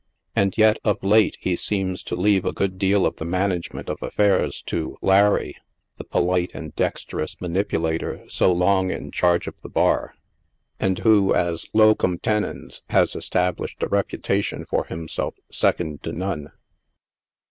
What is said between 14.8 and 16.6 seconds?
himself second to none.